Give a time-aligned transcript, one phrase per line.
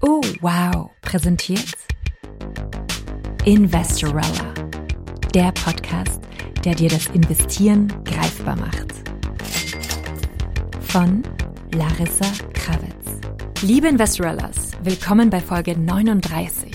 [0.00, 1.74] Oh, wow, präsentiert
[3.44, 4.54] Investorella,
[5.34, 6.20] der Podcast,
[6.64, 8.92] der dir das Investieren greifbar macht.
[10.80, 11.22] Von
[11.74, 13.62] Larissa Krawitz.
[13.62, 16.70] Liebe Investorellas, willkommen bei Folge 39.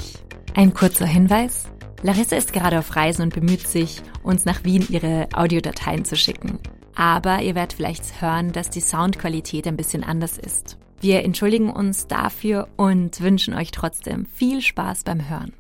[0.56, 1.66] Ein kurzer Hinweis.
[2.02, 6.60] Larissa ist gerade auf Reisen und bemüht sich, uns nach Wien ihre Audiodateien zu schicken.
[6.96, 10.78] Aber ihr werdet vielleicht hören, dass die Soundqualität ein bisschen anders ist.
[11.02, 15.54] Wir entschuldigen uns dafür und wünschen euch trotzdem viel Spaß beim Hören.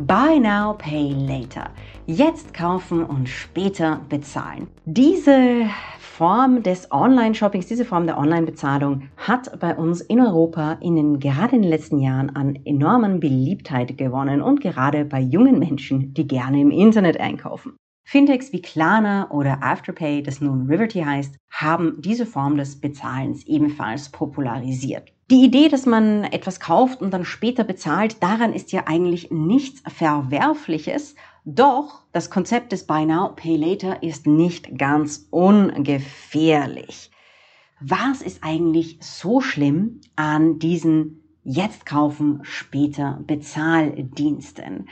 [0.00, 1.70] Buy now, pay later.
[2.06, 4.68] Jetzt kaufen und später bezahlen.
[4.84, 5.66] Diese
[6.16, 11.56] Form des Online-Shoppings, diese Form der Online-Bezahlung hat bei uns in Europa in den, gerade
[11.56, 16.60] in den letzten Jahren an enormen Beliebtheit gewonnen und gerade bei jungen Menschen, die gerne
[16.60, 17.74] im Internet einkaufen.
[18.04, 24.10] Fintechs wie Klarna oder Afterpay, das nun Riverty heißt, haben diese Form des Bezahlens ebenfalls
[24.10, 25.12] popularisiert.
[25.32, 29.82] Die Idee, dass man etwas kauft und dann später bezahlt, daran ist ja eigentlich nichts
[29.92, 37.10] Verwerfliches, doch das Konzept des Buy Now, Pay Later ist nicht ganz ungefährlich.
[37.80, 44.88] Was ist eigentlich so schlimm an diesen Jetzt kaufen, später Bezahldiensten?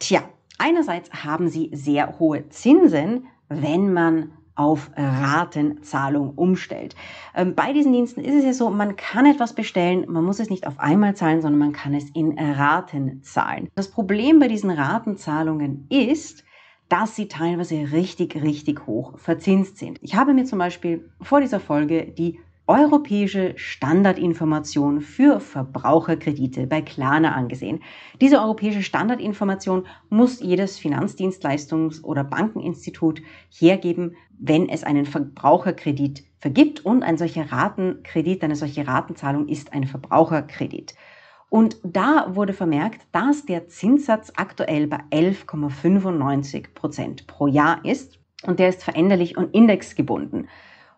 [0.00, 0.28] Tja,
[0.58, 6.94] einerseits haben sie sehr hohe Zinsen, wenn man auf Ratenzahlung umstellt.
[7.34, 10.50] Ähm, bei diesen Diensten ist es ja so, man kann etwas bestellen, man muss es
[10.50, 13.68] nicht auf einmal zahlen, sondern man kann es in Raten zahlen.
[13.74, 16.44] Das Problem bei diesen Ratenzahlungen ist,
[16.88, 19.98] dass sie teilweise richtig, richtig hoch verzinst sind.
[20.02, 27.32] Ich habe mir zum Beispiel vor dieser Folge die europäische Standardinformation für Verbraucherkredite bei Klarna
[27.32, 27.82] angesehen.
[28.20, 33.20] Diese europäische Standardinformation muss jedes Finanzdienstleistungs- oder Bankeninstitut
[33.50, 39.86] hergeben, wenn es einen Verbraucherkredit vergibt und ein solcher Ratenkredit, eine solche Ratenzahlung ist ein
[39.86, 40.94] Verbraucherkredit.
[41.50, 48.58] Und da wurde vermerkt, dass der Zinssatz aktuell bei 11,95 Prozent pro Jahr ist und
[48.58, 50.48] der ist veränderlich und indexgebunden.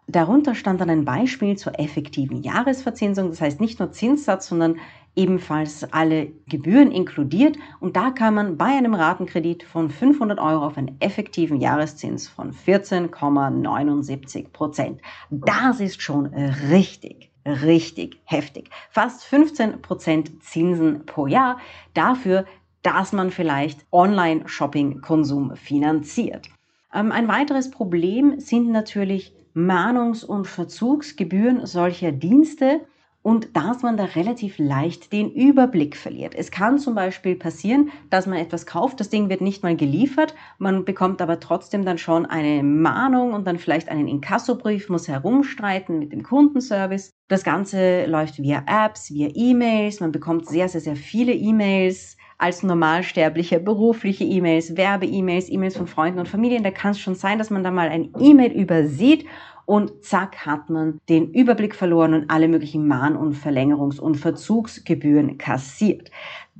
[0.08, 4.76] Darunter stand dann ein Beispiel zur effektiven Jahresverzinsung, das heißt nicht nur Zinssatz, sondern
[5.16, 7.56] ebenfalls alle Gebühren inkludiert.
[7.80, 12.52] Und da kam man bei einem Ratenkredit von 500 Euro auf einen effektiven Jahreszins von
[12.52, 15.00] 14,79 Prozent.
[15.30, 18.70] Das ist schon richtig, richtig heftig.
[18.90, 21.58] Fast 15 Prozent Zinsen pro Jahr
[21.94, 22.44] dafür,
[22.82, 26.48] dass man vielleicht Online-Shopping-Konsum finanziert.
[26.94, 32.82] Ähm, ein weiteres Problem sind natürlich Mahnungs- und Verzugsgebühren solcher Dienste
[33.22, 36.32] und dass man da relativ leicht den Überblick verliert.
[36.36, 40.36] Es kann zum Beispiel passieren, dass man etwas kauft, das Ding wird nicht mal geliefert,
[40.58, 45.98] man bekommt aber trotzdem dann schon eine Mahnung und dann vielleicht einen Inkassobrief, muss herumstreiten
[45.98, 47.14] mit dem Kundenservice.
[47.26, 52.62] Das Ganze läuft via Apps, via E-Mails, man bekommt sehr, sehr, sehr viele E-Mails als
[52.62, 56.62] Normalsterblicher, berufliche E-Mails, Werbe-E-Mails, E-Mails von Freunden und Familien.
[56.62, 59.26] Da kann es schon sein, dass man da mal ein E-Mail übersieht
[59.64, 65.38] und zack hat man den Überblick verloren und alle möglichen Mahn- und Verlängerungs- und Verzugsgebühren
[65.38, 66.10] kassiert.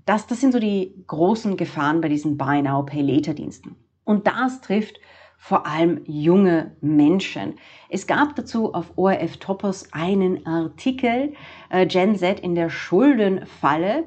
[0.07, 3.77] Das, das sind so die großen Gefahren bei diesen Buy Now, Pay Later Diensten.
[4.05, 5.01] Und das trifft
[5.37, 7.55] vor allem junge Menschen.
[7.89, 11.35] Es gab dazu auf ORF Topos einen Artikel,
[11.69, 14.05] äh, Gen Z in der Schuldenfalle.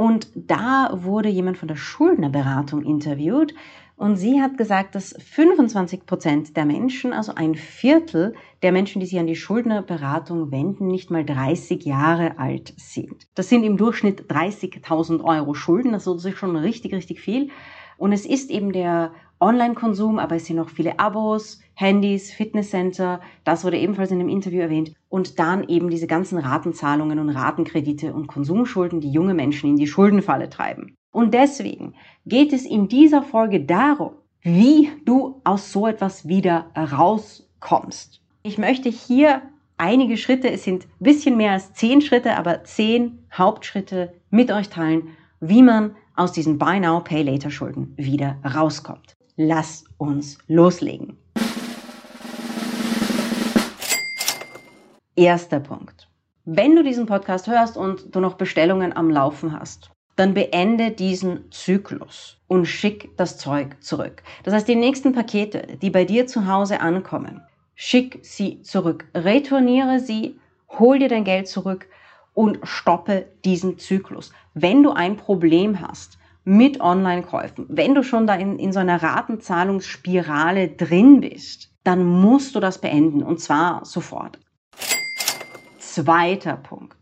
[0.00, 3.52] Und da wurde jemand von der Schuldnerberatung interviewt
[3.96, 9.06] und sie hat gesagt, dass 25 Prozent der Menschen, also ein Viertel der Menschen, die
[9.06, 13.26] sich an die Schuldnerberatung wenden, nicht mal 30 Jahre alt sind.
[13.34, 17.50] Das sind im Durchschnitt 30.000 Euro Schulden, also das ist schon richtig, richtig viel.
[18.00, 23.62] Und es ist eben der Online-Konsum, aber es sind auch viele Abos, Handys, Fitnesscenter, das
[23.62, 24.94] wurde ebenfalls in dem Interview erwähnt.
[25.10, 29.86] Und dann eben diese ganzen Ratenzahlungen und Ratenkredite und Konsumschulden, die junge Menschen in die
[29.86, 30.94] Schuldenfalle treiben.
[31.12, 31.92] Und deswegen
[32.24, 38.22] geht es in dieser Folge darum, wie du aus so etwas wieder rauskommst.
[38.42, 39.42] Ich möchte hier
[39.76, 44.70] einige Schritte, es sind ein bisschen mehr als zehn Schritte, aber zehn Hauptschritte mit euch
[44.70, 45.08] teilen,
[45.40, 49.16] wie man aus diesen Buy Now, Pay Later Schulden wieder rauskommt.
[49.36, 51.16] Lass uns loslegen.
[55.16, 56.08] Erster Punkt.
[56.44, 61.50] Wenn du diesen Podcast hörst und du noch Bestellungen am Laufen hast, dann beende diesen
[61.50, 64.22] Zyklus und schick das Zeug zurück.
[64.42, 67.40] Das heißt, die nächsten Pakete, die bei dir zu Hause ankommen,
[67.74, 70.38] schick sie zurück, retourniere sie,
[70.68, 71.88] hol dir dein Geld zurück
[72.34, 74.32] und stoppe diesen Zyklus.
[74.54, 79.02] Wenn du ein Problem hast mit Online-Käufen, wenn du schon da in, in so einer
[79.02, 84.38] Ratenzahlungsspirale drin bist, dann musst du das beenden und zwar sofort.
[85.78, 86.96] Zweiter Punkt.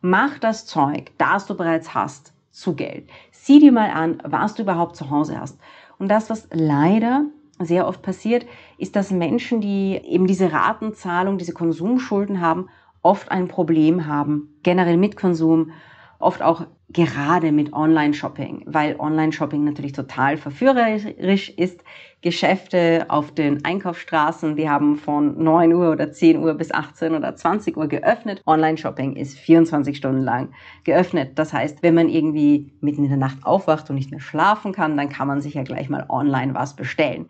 [0.00, 3.08] Mach das Zeug, das du bereits hast, zu Geld.
[3.32, 5.58] Sieh dir mal an, was du überhaupt zu Hause hast.
[5.98, 7.26] Und das, was leider
[7.58, 8.46] sehr oft passiert,
[8.78, 12.68] ist, dass Menschen, die eben diese Ratenzahlung, diese Konsumschulden haben,
[13.06, 15.70] oft ein Problem haben, generell mit Konsum,
[16.18, 21.84] oft auch gerade mit Online-Shopping, weil Online-Shopping natürlich total verführerisch ist.
[22.20, 27.36] Geschäfte auf den Einkaufsstraßen, die haben von 9 Uhr oder 10 Uhr bis 18 oder
[27.36, 28.42] 20 Uhr geöffnet.
[28.44, 31.38] Online-Shopping ist 24 Stunden lang geöffnet.
[31.38, 34.96] Das heißt, wenn man irgendwie mitten in der Nacht aufwacht und nicht mehr schlafen kann,
[34.96, 37.28] dann kann man sich ja gleich mal online was bestellen.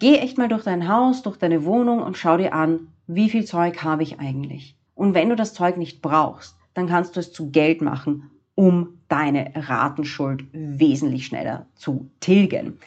[0.00, 3.46] Geh echt mal durch dein Haus, durch deine Wohnung und schau dir an, wie viel
[3.46, 4.77] Zeug habe ich eigentlich?
[4.98, 8.98] Und wenn du das Zeug nicht brauchst, dann kannst du es zu Geld machen, um
[9.06, 12.80] deine Ratenschuld wesentlich schneller zu tilgen.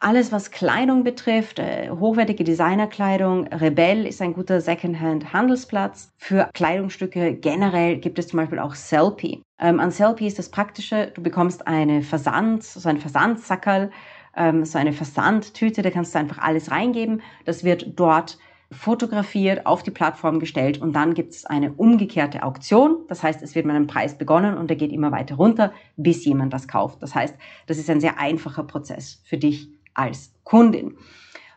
[0.00, 6.10] Alles, was Kleidung betrifft, äh, hochwertige Designerkleidung, Rebell ist ein guter Secondhand-Handelsplatz.
[6.16, 9.42] Für Kleidungsstücke generell gibt es zum Beispiel auch Selfie.
[9.60, 13.90] Ähm, an Selfie ist das Praktische, du bekommst eine Versand, so ein Versandsackerl,
[14.38, 17.20] ähm, so eine Versandtüte, da kannst du einfach alles reingeben.
[17.44, 18.38] Das wird dort
[18.72, 22.98] fotografiert, auf die Plattform gestellt und dann gibt es eine umgekehrte Auktion.
[23.08, 26.24] Das heißt, es wird mit einem Preis begonnen und der geht immer weiter runter, bis
[26.24, 27.02] jemand das kauft.
[27.02, 27.36] Das heißt,
[27.66, 30.96] das ist ein sehr einfacher Prozess für dich als Kundin.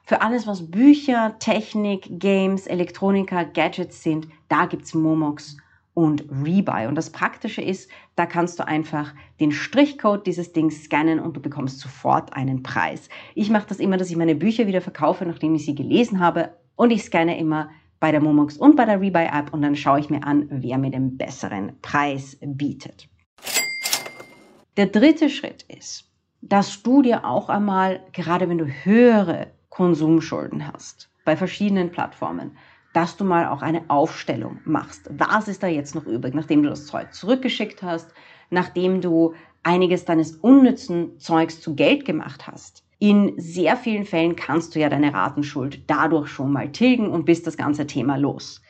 [0.04, 5.58] Für alles, was Bücher, Technik, Games, Elektronika, Gadgets sind, da gibt's Momox
[5.96, 6.86] und Rebuy.
[6.86, 11.42] Und das Praktische ist, da kannst du einfach den Strichcode dieses Dings scannen und du
[11.42, 13.10] bekommst sofort einen Preis.
[13.34, 16.52] Ich mache das immer, dass ich meine Bücher wieder verkaufe, nachdem ich sie gelesen habe
[16.76, 17.70] und ich scanne immer
[18.00, 20.78] bei der Momox und bei der Rebuy App und dann schaue ich mir an, wer
[20.78, 23.08] mir den besseren Preis bietet.
[24.78, 26.12] Der dritte Schritt ist,
[26.42, 32.58] dass du dir auch einmal, gerade wenn du höhere Konsumschulden hast, bei verschiedenen Plattformen,
[32.94, 35.10] dass du mal auch eine Aufstellung machst.
[35.18, 38.14] Was ist da jetzt noch übrig, nachdem du das Zeug zurückgeschickt hast,
[38.50, 39.34] nachdem du
[39.64, 42.85] einiges deines unnützen Zeugs zu Geld gemacht hast?
[43.00, 47.46] In sehr vielen Fällen kannst du ja deine Ratenschuld dadurch schon mal tilgen und bist
[47.46, 48.62] das ganze Thema los.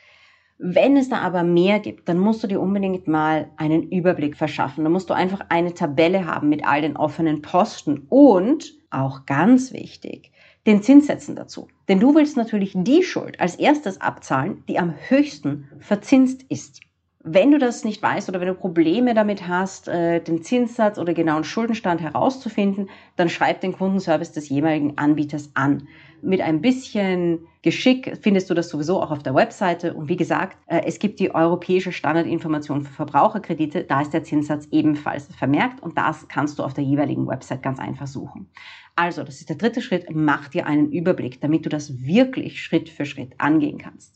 [0.58, 4.84] Wenn es da aber mehr gibt, dann musst du dir unbedingt mal einen Überblick verschaffen.
[4.84, 9.72] Da musst du einfach eine Tabelle haben mit all den offenen Posten und, auch ganz
[9.72, 10.32] wichtig,
[10.66, 11.68] den Zinssätzen dazu.
[11.88, 16.80] Denn du willst natürlich die Schuld als erstes abzahlen, die am höchsten verzinst ist.
[17.28, 21.12] Wenn du das nicht weißt oder wenn du Probleme damit hast, äh, den Zinssatz oder
[21.12, 25.88] genauen Schuldenstand herauszufinden, dann schreib den Kundenservice des jeweiligen Anbieters an.
[26.22, 29.94] Mit ein bisschen Geschick findest du das sowieso auch auf der Webseite.
[29.94, 33.82] Und wie gesagt, äh, es gibt die europäische Standardinformation für Verbraucherkredite.
[33.82, 37.80] Da ist der Zinssatz ebenfalls vermerkt und das kannst du auf der jeweiligen Website ganz
[37.80, 38.48] einfach suchen.
[38.94, 40.06] Also, das ist der dritte Schritt.
[40.14, 44.14] Mach dir einen Überblick, damit du das wirklich Schritt für Schritt angehen kannst.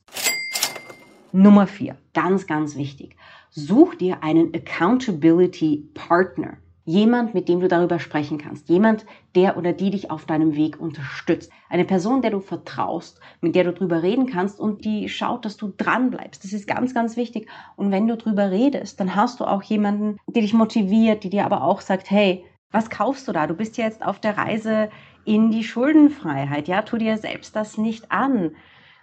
[1.32, 3.16] Nummer vier, ganz, ganz wichtig.
[3.50, 6.58] Such dir einen Accountability Partner.
[6.84, 8.68] Jemand, mit dem du darüber sprechen kannst.
[8.68, 9.06] Jemand,
[9.36, 11.52] der oder die dich auf deinem Weg unterstützt.
[11.68, 15.56] Eine Person, der du vertraust, mit der du drüber reden kannst und die schaut, dass
[15.56, 16.42] du dran bleibst.
[16.42, 17.48] Das ist ganz, ganz wichtig.
[17.76, 21.44] Und wenn du drüber redest, dann hast du auch jemanden, der dich motiviert, die dir
[21.44, 23.46] aber auch sagt, hey, was kaufst du da?
[23.46, 24.90] Du bist jetzt auf der Reise
[25.24, 26.66] in die Schuldenfreiheit.
[26.66, 28.52] Ja, tu dir selbst das nicht an.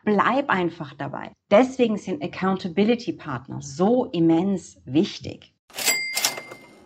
[0.08, 1.34] Bleib einfach dabei.
[1.52, 5.54] Deswegen sind Accountability Partner so immens wichtig.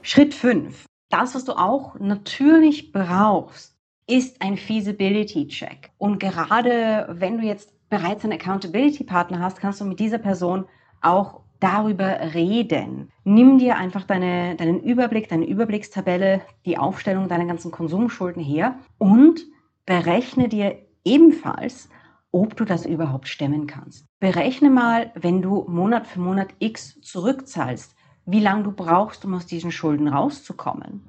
[0.02, 0.88] Schritt 5.
[1.12, 5.92] Das, was du auch natürlich brauchst, ist ein Feasibility Check.
[6.00, 10.66] Und gerade wenn du jetzt bereits einen Accountability Partner hast, kannst du mit dieser Person
[11.04, 13.12] auch darüber reden.
[13.24, 19.42] Nimm dir einfach deine, deinen Überblick, deine Überblickstabelle, die Aufstellung deiner ganzen Konsumschulden her und
[19.86, 21.88] berechne dir ebenfalls,
[22.32, 24.06] ob du das überhaupt stemmen kannst.
[24.20, 27.96] Berechne mal, wenn du Monat für Monat X zurückzahlst,
[28.26, 31.08] wie lange du brauchst, um aus diesen Schulden rauszukommen.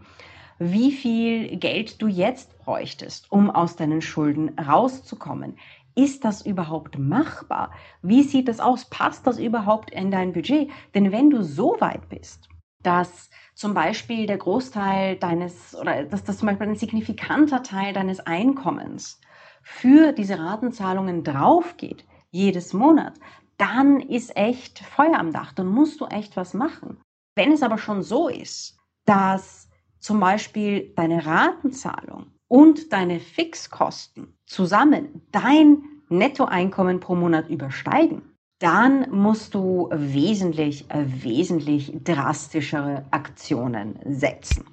[0.59, 5.57] Wie viel Geld du jetzt bräuchtest, um aus deinen Schulden rauszukommen.
[5.95, 7.73] Ist das überhaupt machbar?
[8.00, 8.87] Wie sieht das aus?
[8.87, 10.71] Passt das überhaupt in dein Budget?
[10.95, 12.49] Denn wenn du so weit bist,
[12.83, 18.21] dass zum Beispiel der Großteil deines oder dass das zum Beispiel ein signifikanter Teil deines
[18.21, 19.21] Einkommens
[19.62, 23.14] für diese Ratenzahlungen draufgeht, jedes Monat,
[23.59, 25.52] dann ist echt Feuer am Dach.
[25.52, 26.99] Dann musst du echt was machen.
[27.37, 35.23] Wenn es aber schon so ist, dass zum Beispiel deine Ratenzahlung und deine Fixkosten zusammen
[35.31, 38.23] dein Nettoeinkommen pro Monat übersteigen,
[38.59, 44.64] dann musst du wesentlich, wesentlich drastischere Aktionen setzen.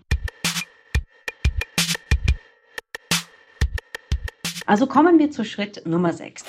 [4.70, 6.44] Also kommen wir zu Schritt Nummer 6.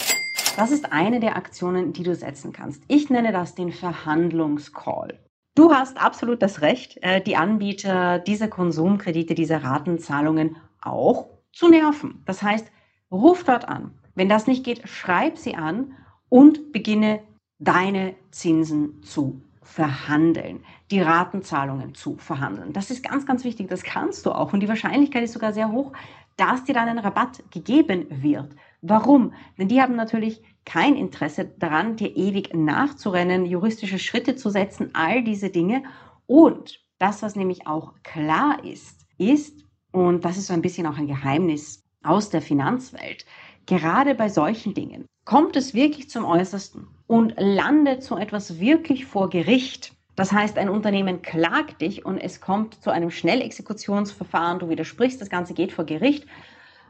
[0.58, 2.82] Das ist eine der Aktionen, die du setzen kannst.
[2.86, 5.18] Ich nenne das den Verhandlungscall.
[5.54, 12.22] Du hast absolut das Recht, äh, die Anbieter dieser Konsumkredite, dieser Ratenzahlungen auch zu nerven.
[12.26, 12.70] Das heißt,
[13.10, 13.98] ruf dort an.
[14.14, 15.94] Wenn das nicht geht, schreib sie an
[16.28, 17.20] und beginne
[17.58, 22.72] deine Zinsen zu verhandeln, die Ratenzahlungen zu verhandeln.
[22.72, 23.68] Das ist ganz, ganz wichtig.
[23.68, 24.52] Das kannst du auch.
[24.52, 25.92] Und die Wahrscheinlichkeit ist sogar sehr hoch,
[26.40, 28.56] dass dir dann ein Rabatt gegeben wird.
[28.80, 29.34] Warum?
[29.58, 35.22] Denn die haben natürlich kein Interesse daran, dir ewig nachzurennen, juristische Schritte zu setzen, all
[35.22, 35.82] diese Dinge.
[36.26, 40.96] Und das, was nämlich auch klar ist, ist, und das ist so ein bisschen auch
[40.96, 43.26] ein Geheimnis aus der Finanzwelt,
[43.66, 49.28] gerade bei solchen Dingen kommt es wirklich zum Äußersten und landet so etwas wirklich vor
[49.28, 49.92] Gericht.
[50.16, 55.30] Das heißt, ein Unternehmen klagt dich und es kommt zu einem Schnellexekutionsverfahren, du widersprichst, das
[55.30, 56.26] Ganze geht vor Gericht,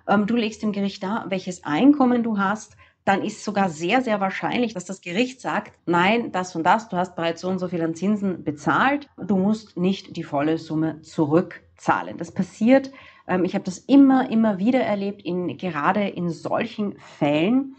[0.09, 4.21] ähm, du legst dem Gericht dar, welches Einkommen du hast, dann ist sogar sehr, sehr
[4.21, 7.69] wahrscheinlich, dass das Gericht sagt, nein, das und das, du hast bereits so und so
[7.69, 12.19] viel an Zinsen bezahlt, du musst nicht die volle Summe zurückzahlen.
[12.19, 12.91] Das passiert,
[13.27, 17.77] ähm, ich habe das immer, immer wieder erlebt, in, gerade in solchen Fällen,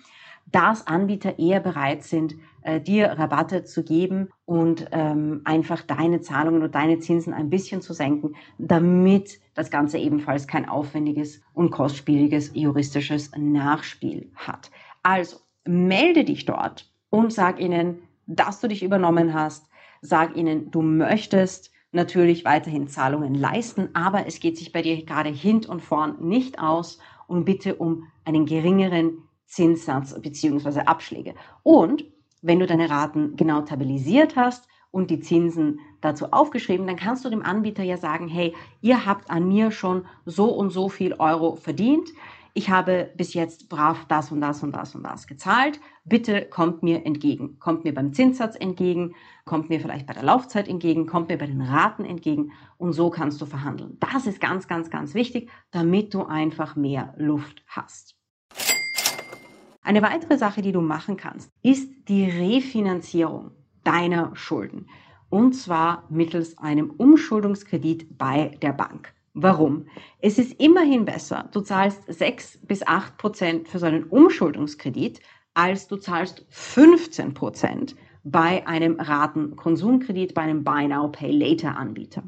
[0.48, 6.64] dass Anbieter eher bereit sind, äh, dir Rabatte zu geben und ähm, einfach deine Zahlungen
[6.64, 12.52] und deine Zinsen ein bisschen zu senken, damit das Ganze ebenfalls kein aufwendiges und kostspieliges
[12.54, 14.72] juristisches Nachspiel hat.
[15.04, 19.68] Also melde dich dort und sag ihnen, dass du dich übernommen hast.
[20.02, 25.30] Sag ihnen, du möchtest natürlich weiterhin Zahlungen leisten, aber es geht sich bei dir gerade
[25.30, 30.82] hint und vorn nicht aus und bitte um einen geringeren Zinssatz bzw.
[30.82, 31.36] Abschläge.
[31.64, 32.06] Und
[32.42, 37.30] wenn du deine Raten genau stabilisiert hast und die Zinsen dazu aufgeschrieben, dann kannst du
[37.30, 41.56] dem Anbieter ja sagen, hey, ihr habt an mir schon so und so viel Euro
[41.56, 42.10] verdient
[42.54, 45.80] ich habe bis jetzt brav das und das und das und das gezahlt.
[46.04, 47.60] Bitte kommt mir entgegen.
[47.60, 51.48] Kommt mir beim Zinssatz entgegen, kommt mir vielleicht bei der Laufzeit entgegen, kommt mir bei
[51.48, 53.98] den Raten entgegen und so kannst du verhandeln.
[54.00, 58.21] Das ist ganz, ganz, ganz wichtig, damit du einfach mehr Luft hast.
[59.84, 63.52] Eine weitere Sache, die du machen kannst, ist die Refinanzierung
[63.84, 64.88] deiner Schulden.
[65.30, 69.14] Und zwar mittels einem Umschuldungskredit bei der Bank.
[69.34, 69.88] Warum?
[70.20, 75.22] Es ist immerhin besser, du zahlst 6 bis 8 Prozent für so einen Umschuldungskredit,
[75.54, 82.24] als du zahlst 15 Prozent bei einem Ratenkonsumkredit, bei einem Buy Now Pay Later Anbieter.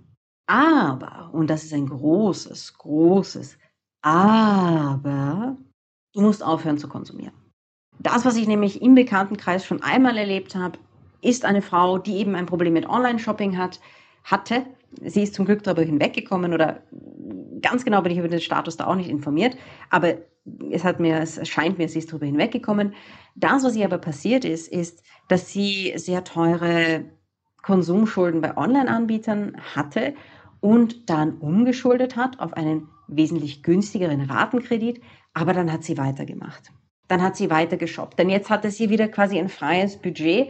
[0.48, 3.57] Aber, und das ist ein großes, großes
[4.01, 5.57] Aber,
[6.13, 7.42] du musst aufhören zu konsumieren.
[8.00, 10.79] Das, was ich nämlich im Bekanntenkreis schon einmal erlebt habe,
[11.21, 13.79] ist eine Frau, die eben ein Problem mit Online-Shopping hat,
[14.23, 14.65] hatte,
[15.01, 16.81] sie ist zum Glück darüber hinweggekommen oder
[17.62, 19.57] ganz genau bin ich über den Status da auch nicht informiert,
[19.89, 20.15] aber
[20.71, 22.93] es hat mir, es scheint mir, sie ist darüber hinweggekommen.
[23.35, 27.05] Das, was ihr aber passiert ist, ist, dass sie sehr teure
[27.62, 30.13] Konsumschulden bei Online-Anbietern hatte
[30.59, 35.01] und dann umgeschuldet hat auf einen wesentlich günstigeren Ratenkredit,
[35.33, 36.71] aber dann hat sie weitergemacht.
[37.13, 38.17] Dann hat sie weiter geshoppt.
[38.17, 40.50] Denn jetzt hatte sie wieder quasi ein freies Budget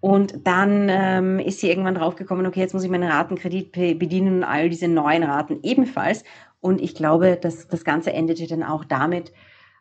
[0.00, 4.42] und dann ähm, ist sie irgendwann draufgekommen, okay, jetzt muss ich meinen Ratenkredit bedienen und
[4.42, 6.24] all diese neuen Raten ebenfalls.
[6.60, 9.32] Und ich glaube, dass das Ganze endete dann auch damit,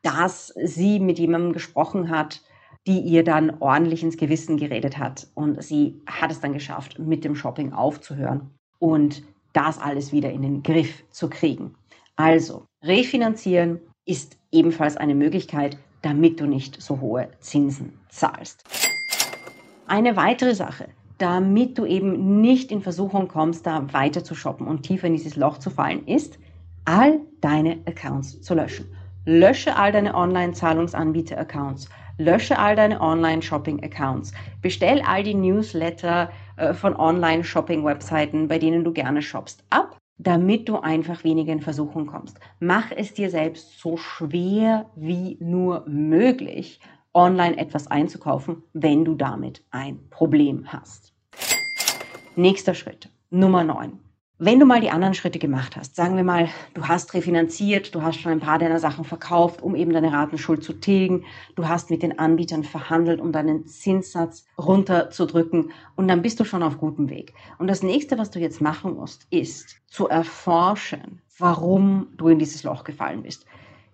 [0.04, 2.44] dass sie mit jemandem gesprochen hat,
[2.86, 5.26] die ihr dann ordentlich ins Gewissen geredet hat.
[5.34, 10.44] Und sie hat es dann geschafft, mit dem Shopping aufzuhören und das alles wieder in
[10.44, 11.74] den Griff zu kriegen.
[12.18, 18.64] Also, refinanzieren ist ebenfalls eine Möglichkeit, damit du nicht so hohe Zinsen zahlst.
[19.88, 24.84] Eine weitere Sache, damit du eben nicht in Versuchung kommst, da weiter zu shoppen und
[24.84, 26.40] tiefer in dieses Loch zu fallen, ist,
[26.86, 28.86] all deine Accounts zu löschen.
[29.26, 31.90] Lösche all deine Online-Zahlungsanbieter-Accounts.
[32.18, 34.32] Lösche all deine Online-Shopping-Accounts.
[34.62, 40.78] Bestell all die Newsletter äh, von Online-Shopping-Webseiten, bei denen du gerne shoppst, ab, damit du
[40.78, 42.40] einfach weniger in Versuchung kommst.
[42.60, 46.80] Mach es dir selbst so schwer wie nur möglich
[47.14, 51.14] online etwas einzukaufen, wenn du damit ein Problem hast.
[52.36, 54.00] Nächster Schritt, Nummer 9.
[54.42, 58.04] Wenn du mal die anderen Schritte gemacht hast, sagen wir mal, du hast refinanziert, du
[58.04, 61.26] hast schon ein paar deiner Sachen verkauft, um eben deine Ratenschuld zu tilgen,
[61.58, 66.64] du hast mit den Anbietern verhandelt, um deinen Zinssatz runterzudrücken und dann bist du schon
[66.64, 67.34] auf gutem Weg.
[67.58, 72.64] Und das nächste, was du jetzt machen musst, ist zu erforschen, warum du in dieses
[72.64, 73.46] Loch gefallen bist.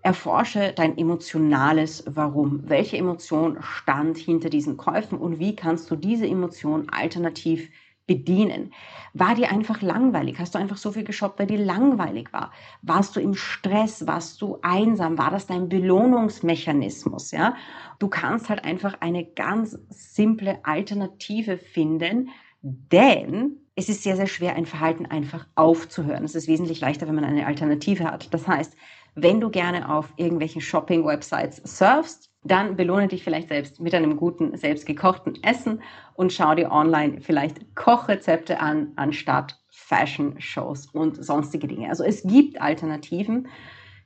[0.04, 2.62] Erforsche dein emotionales Warum.
[2.70, 7.72] Welche Emotion stand hinter diesen Käufen und wie kannst du diese Emotion alternativ
[8.08, 8.74] bedienen?
[9.14, 10.38] War dir einfach langweilig?
[10.40, 12.52] Hast du einfach so viel geshoppt, weil dir langweilig war?
[12.82, 14.06] Warst du im Stress?
[14.08, 15.18] Warst du einsam?
[15.18, 17.32] War das dein Belohnungsmechanismus?
[17.32, 17.56] Ja,
[18.00, 22.30] du kannst halt einfach eine ganz simple Alternative finden,
[22.62, 26.24] denn es ist sehr, sehr schwer, ein Verhalten einfach aufzuhören.
[26.24, 28.34] Es ist wesentlich leichter, wenn man eine Alternative hat.
[28.34, 28.76] Das heißt,
[29.16, 34.56] wenn du gerne auf irgendwelchen Shopping-Websites surfst, dann belohne dich vielleicht selbst mit einem guten,
[34.56, 35.82] selbstgekochten Essen
[36.14, 41.90] und schau dir online vielleicht Kochrezepte an, anstatt Fashion-Shows und sonstige Dinge.
[41.90, 43.48] Also es gibt Alternativen,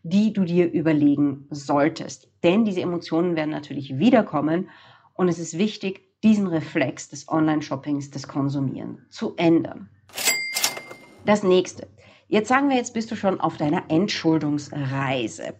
[0.03, 2.29] die du dir überlegen solltest.
[2.43, 4.69] Denn diese Emotionen werden natürlich wiederkommen
[5.13, 9.89] und es ist wichtig, diesen Reflex des Online-Shoppings, des Konsumieren zu ändern.
[11.25, 11.87] Das nächste.
[12.29, 15.55] Jetzt sagen wir, jetzt bist du schon auf deiner Entschuldungsreise.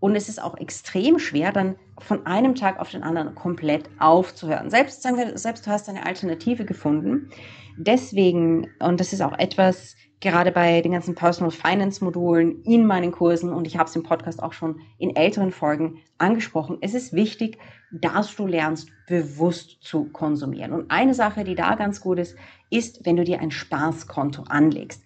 [0.00, 4.70] Und es ist auch extrem schwer, dann von einem Tag auf den anderen komplett aufzuhören.
[4.70, 7.30] Selbst, sagen wir, selbst du hast eine Alternative gefunden.
[7.76, 13.12] Deswegen, und das ist auch etwas, gerade bei den ganzen Personal Finance Modulen in meinen
[13.12, 17.12] Kursen, und ich habe es im Podcast auch schon in älteren Folgen angesprochen, es ist
[17.12, 17.58] wichtig,
[17.90, 20.72] dass du lernst, bewusst zu konsumieren.
[20.72, 22.36] Und eine Sache, die da ganz gut ist,
[22.70, 25.02] ist, wenn du dir ein Spaßkonto anlegst.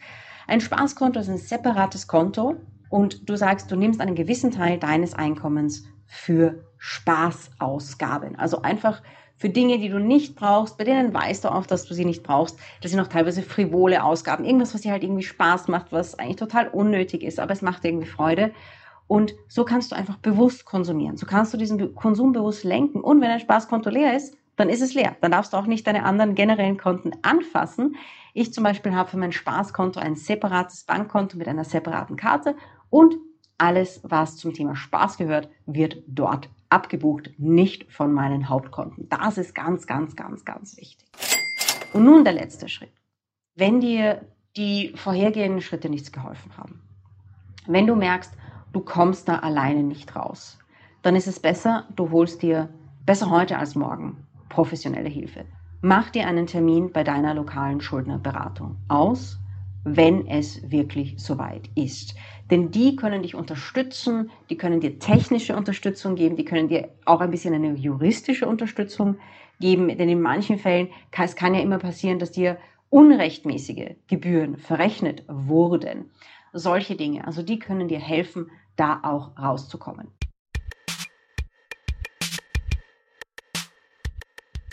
[0.46, 2.56] Ein Spaßkonto ist ein separates Konto,
[2.92, 8.36] und du sagst, du nimmst einen gewissen Teil deines Einkommens für Spaßausgaben.
[8.36, 9.02] Also einfach
[9.38, 12.22] für Dinge, die du nicht brauchst, bei denen weißt du auch, dass du sie nicht
[12.22, 12.58] brauchst.
[12.82, 14.44] Das sind auch teilweise frivole Ausgaben.
[14.44, 17.82] Irgendwas, was dir halt irgendwie Spaß macht, was eigentlich total unnötig ist, aber es macht
[17.86, 18.52] irgendwie Freude.
[19.06, 21.16] Und so kannst du einfach bewusst konsumieren.
[21.16, 23.00] So kannst du diesen Konsum bewusst lenken.
[23.00, 25.16] Und wenn dein Spaßkonto leer ist, dann ist es leer.
[25.22, 27.96] Dann darfst du auch nicht deine anderen generellen Konten anfassen.
[28.34, 32.54] Ich zum Beispiel habe für mein Spaßkonto ein separates Bankkonto mit einer separaten Karte
[32.92, 33.16] und
[33.56, 39.08] alles, was zum Thema Spaß gehört, wird dort abgebucht, nicht von meinen Hauptkonten.
[39.08, 41.08] Das ist ganz, ganz, ganz, ganz wichtig.
[41.94, 42.92] Und nun der letzte Schritt.
[43.54, 46.82] Wenn dir die vorhergehenden Schritte nichts geholfen haben,
[47.66, 48.34] wenn du merkst,
[48.74, 50.58] du kommst da alleine nicht raus,
[51.00, 52.68] dann ist es besser, du holst dir
[53.06, 55.46] besser heute als morgen professionelle Hilfe.
[55.80, 59.38] Mach dir einen Termin bei deiner lokalen Schuldnerberatung aus
[59.84, 62.14] wenn es wirklich soweit ist.
[62.50, 67.20] Denn die können dich unterstützen, die können dir technische Unterstützung geben, die können dir auch
[67.20, 69.16] ein bisschen eine juristische Unterstützung
[69.60, 69.88] geben.
[69.88, 72.58] Denn in manchen Fällen kann es kann ja immer passieren, dass dir
[72.90, 76.10] unrechtmäßige Gebühren verrechnet wurden.
[76.52, 80.08] Solche Dinge, also die können dir helfen, da auch rauszukommen.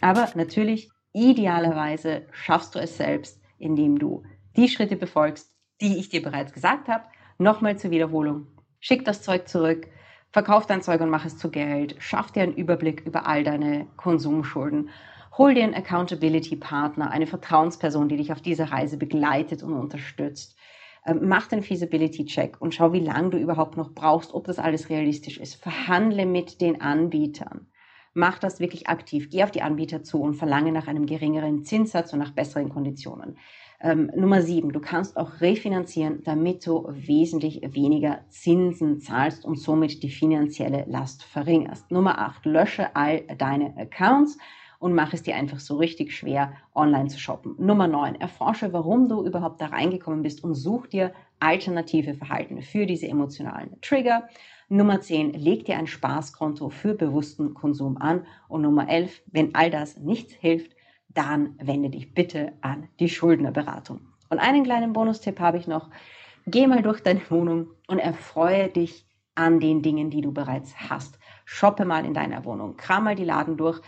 [0.02, 4.24] Aber natürlich, idealerweise schaffst du es selbst, indem du
[4.60, 7.06] die Schritte befolgst, die ich dir bereits gesagt habe.
[7.38, 8.48] Nochmal zur Wiederholung.
[8.82, 9.88] Schick das Zeug zurück,
[10.32, 13.88] verkauf dein Zeug und mach es zu Geld, schaff dir einen Überblick über all deine
[13.96, 14.90] Konsumschulden,
[15.38, 20.58] hol dir einen Accountability-Partner, eine Vertrauensperson, die dich auf dieser Reise begleitet und unterstützt.
[21.06, 24.90] Ähm, mach den Feasibility-Check und schau, wie lange du überhaupt noch brauchst, ob das alles
[24.90, 25.56] realistisch ist.
[25.56, 27.68] Verhandle mit den Anbietern.
[28.14, 29.30] Mach das wirklich aktiv.
[29.30, 33.38] Geh auf die Anbieter zu und verlange nach einem geringeren Zinssatz und nach besseren Konditionen.
[33.82, 40.04] Ähm, Nummer sieben, du kannst auch refinanzieren, damit du wesentlich weniger Zinsen zahlst und somit
[40.04, 41.90] die finanzielle Last verringerst.
[41.90, 44.38] Nummer acht, lösche all deine Accounts
[44.80, 47.56] und mach es dir einfach so richtig schwer, online zu shoppen.
[47.58, 52.86] Nummer neun, erforsche, warum du überhaupt da reingekommen bist und such dir alternative Verhalten für
[52.86, 54.28] diese emotionalen Trigger.
[54.68, 58.26] Nummer 10, leg dir ein Spaßkonto für bewussten Konsum an.
[58.50, 60.76] Und Nummer 11, wenn all das nichts hilft,
[61.10, 64.02] dann wende dich bitte an die Schuldnerberatung.
[64.30, 65.90] Und einen kleinen Bonustipp habe ich noch.
[66.46, 71.20] Geh mal durch deine Wohnung und erfreue dich an den Dingen, die du bereits hast.
[71.46, 73.82] Shoppe mal in deiner Wohnung, kram mal die Laden durch,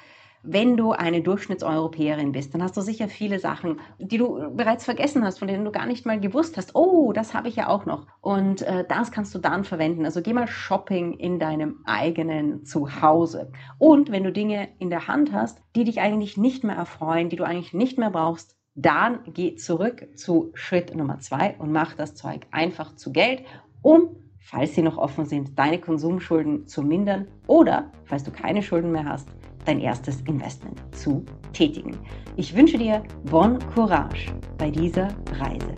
[0.43, 5.23] wenn du eine Durchschnittseuropäerin bist, dann hast du sicher viele Sachen, die du bereits vergessen
[5.23, 6.75] hast, von denen du gar nicht mal gewusst hast.
[6.75, 8.07] Oh, das habe ich ja auch noch.
[8.21, 10.05] Und äh, das kannst du dann verwenden.
[10.05, 13.51] Also geh mal shopping in deinem eigenen Zuhause.
[13.77, 17.35] Und wenn du Dinge in der Hand hast, die dich eigentlich nicht mehr erfreuen, die
[17.35, 22.15] du eigentlich nicht mehr brauchst, dann geh zurück zu Schritt Nummer zwei und mach das
[22.15, 23.43] Zeug einfach zu Geld,
[23.81, 28.91] um falls sie noch offen sind, deine Konsumschulden zu mindern oder, falls du keine Schulden
[28.91, 29.29] mehr hast,
[29.65, 31.97] dein erstes Investment zu tätigen.
[32.35, 35.75] Ich wünsche dir Bon Courage bei dieser Reise.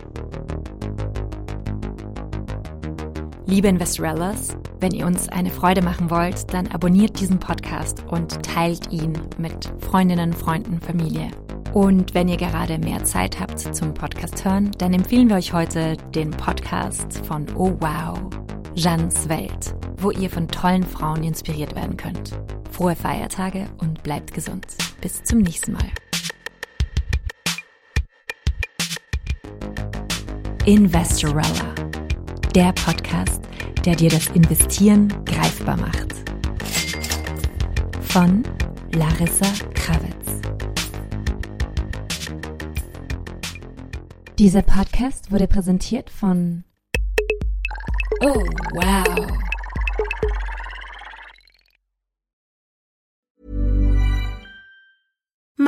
[3.46, 8.92] Liebe Investorellas, wenn ihr uns eine Freude machen wollt, dann abonniert diesen Podcast und teilt
[8.92, 11.30] ihn mit Freundinnen, Freunden, Familie.
[11.74, 15.98] Und wenn ihr gerade mehr Zeit habt zum Podcast hören, dann empfehlen wir euch heute
[16.14, 18.30] den Podcast von Oh Wow,
[18.76, 22.32] Jeans Welt, wo ihr von tollen Frauen inspiriert werden könnt.
[22.72, 24.66] Frohe Feiertage und bleibt gesund.
[25.00, 25.92] Bis zum nächsten Mal.
[30.66, 31.76] Investorella,
[32.56, 33.44] der Podcast,
[33.86, 36.14] der dir das Investieren greifbar macht.
[38.02, 38.44] Von
[38.94, 40.42] Larissa Kravitz.
[44.40, 46.64] Dieser Podcast wurde präsentiert von
[48.26, 49.53] Oh, wow.